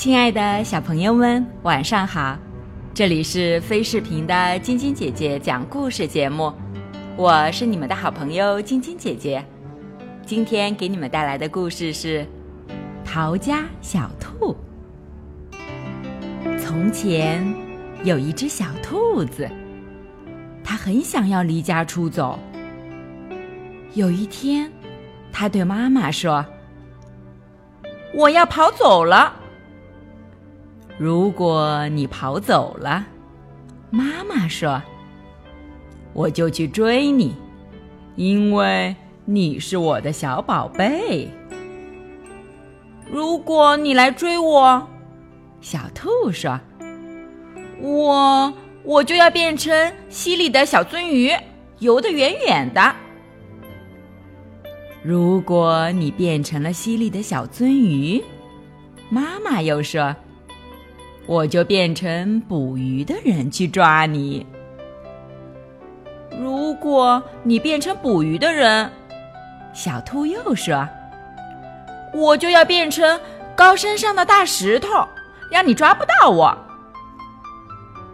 [0.00, 2.34] 亲爱的小朋友们，晚上好！
[2.94, 6.50] 这里是飞视频的晶晶姐姐讲故事节目，
[7.18, 9.44] 我是你们的好朋友晶晶姐姐。
[10.24, 12.22] 今天给你们带来的故事是
[13.04, 14.56] 《逃家小兔》。
[16.58, 17.46] 从前
[18.02, 19.46] 有一只小兔子，
[20.64, 22.38] 它很想要离家出走。
[23.92, 24.72] 有一天，
[25.30, 26.42] 它对妈妈说
[28.16, 29.36] ：“我要跑走了。”
[31.00, 33.06] 如果你跑走了，
[33.88, 34.82] 妈妈说
[36.12, 37.34] ：“我就去追你，
[38.16, 38.94] 因为
[39.24, 41.26] 你是我的小宝贝。”
[43.10, 44.86] 如果你来追我，
[45.62, 46.60] 小兔说
[47.80, 48.52] ：“我
[48.84, 51.32] 我就要变成溪里的小鳟鱼，
[51.78, 52.94] 游得远远的。”
[55.02, 58.22] 如果你变成了溪里的小鳟鱼，
[59.08, 60.14] 妈妈又说。
[61.26, 64.44] 我就变成捕鱼的人去抓你。
[66.38, 68.90] 如果你变成捕鱼的人，
[69.72, 70.88] 小兔又说
[72.14, 73.20] ：“我就要变成
[73.54, 74.88] 高山上的大石头，
[75.50, 76.56] 让你抓不到我。”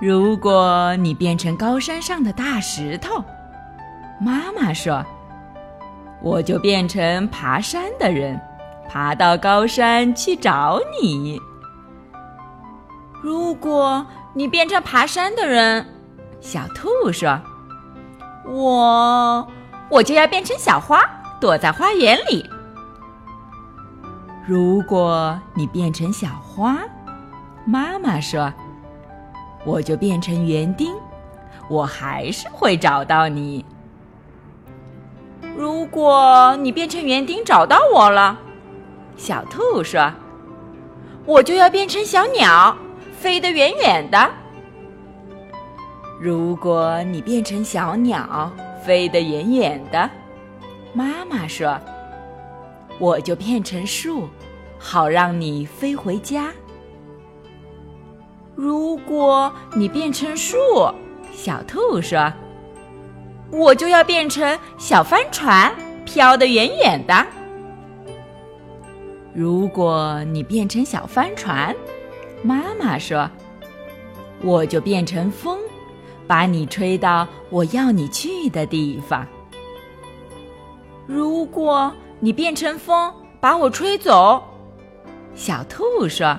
[0.00, 3.24] 如果你变成高山上的大石头，
[4.20, 5.04] 妈妈说
[6.22, 8.40] ：“我就变成爬山的人，
[8.88, 11.40] 爬到高山去找你。”
[13.20, 15.84] 如果你变成爬山的人，
[16.40, 17.40] 小兔说
[18.46, 19.46] ：“我
[19.90, 21.02] 我就要变成小花，
[21.40, 22.48] 躲在花园里。”
[24.46, 26.78] 如果你变成小花，
[27.66, 28.52] 妈妈说
[29.66, 30.94] ：“我就变成园丁，
[31.68, 33.64] 我还是会找到你。”
[35.56, 38.38] 如果你变成园丁找到我了，
[39.16, 40.12] 小兔说
[41.26, 42.76] ：“我就要变成小鸟。”
[43.20, 44.30] 飞得远远的。
[46.20, 48.52] 如果你变成小鸟，
[48.84, 50.08] 飞得远远的，
[50.92, 51.78] 妈妈说
[53.00, 54.28] ：“我就变成树，
[54.78, 56.50] 好让你飞回家。”
[58.54, 60.56] 如果你变成树，
[61.32, 62.32] 小兔说
[63.50, 65.72] ：“我就要变成小帆船，
[66.04, 67.26] 飘得远远的。”
[69.34, 71.74] 如果你变成小帆船，
[72.42, 73.28] 妈妈说
[74.42, 75.58] ：“我就变成风，
[76.26, 79.26] 把你吹到我要你去的地方。”
[81.06, 84.42] 如果你变成风把我吹走，
[85.34, 86.38] 小兔说：“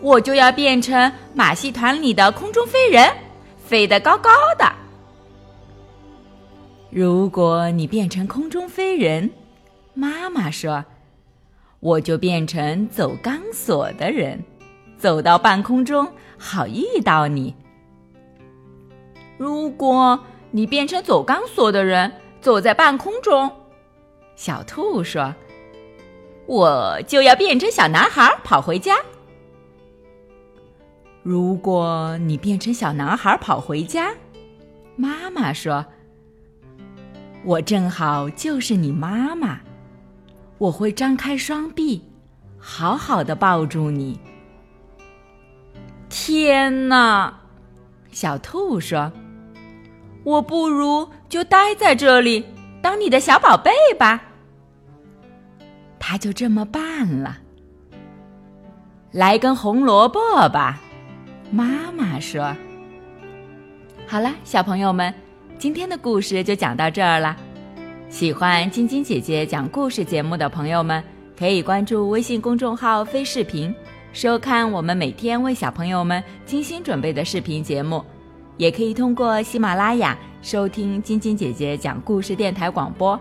[0.00, 3.10] 我就要变成马戏团里的空中飞人，
[3.64, 4.70] 飞得高高的。”
[6.90, 9.30] 如果你变成空中飞人，
[9.94, 10.84] 妈妈说
[11.80, 14.42] ：“我就变成走钢索的人。”
[14.98, 17.54] 走到半空中，好遇到你。
[19.36, 20.18] 如果
[20.50, 23.50] 你变成走钢索的人，走在半空中，
[24.36, 25.34] 小兔说
[26.46, 28.96] ：“我就要变成小男孩跑回家。”
[31.22, 34.12] 如果你变成小男孩跑回家，
[34.94, 35.84] 妈妈说
[37.44, 39.60] ：“我正好就是你妈妈，
[40.58, 42.02] 我会张开双臂，
[42.58, 44.20] 好好的抱住你。”
[46.16, 47.34] 天哪，
[48.12, 49.10] 小兔说
[50.22, 52.46] ：“我不如就待在这里
[52.80, 54.22] 当你的小宝贝吧。”
[55.98, 57.38] 他就这么办了。
[59.10, 60.20] 来根红萝卜
[60.50, 60.78] 吧，
[61.50, 62.54] 妈妈说。
[64.06, 65.12] 好了，小朋友们，
[65.58, 67.36] 今天的故事就讲到这儿了。
[68.08, 71.02] 喜欢晶晶姐姐讲故事节目的朋友们，
[71.36, 73.74] 可以关注微信公众号“飞视频”。
[74.14, 78.00] 收看我们每天为小朋友们精心准备的视频节目，
[78.56, 83.20] 也可以通过喜马拉雅收听晶晶姐姐讲故事电台广播。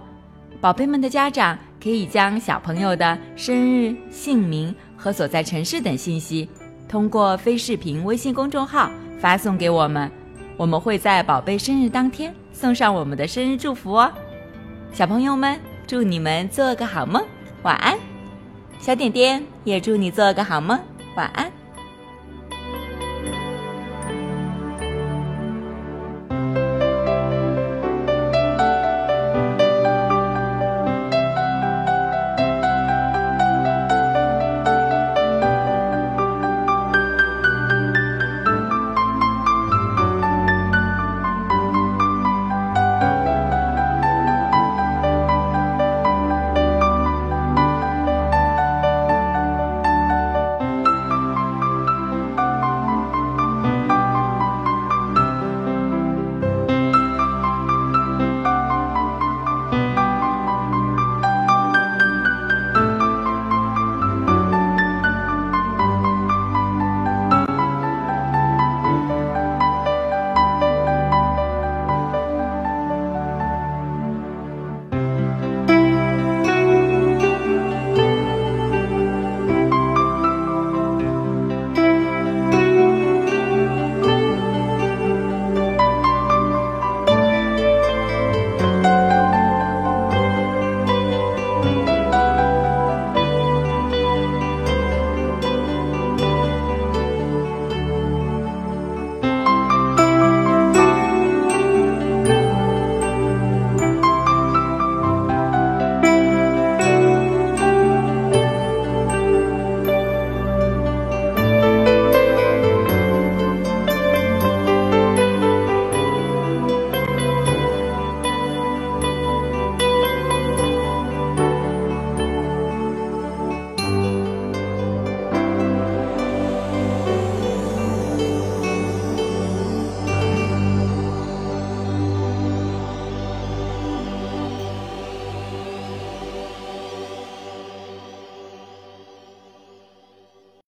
[0.62, 6.48] 宝贝们的家长可以将小朋友的生日、姓名和所在城市等信息，
[6.88, 10.10] 通过非视频微信公众号发送给我们，
[10.57, 14.12] 我们会在宝贝生日当天送上我们的生日祝福哦。
[14.92, 17.25] 小朋友们，祝你们做个好梦，
[17.63, 18.12] 晚安。
[18.83, 20.77] 小点点也祝你做个好梦，
[21.15, 21.50] 晚安。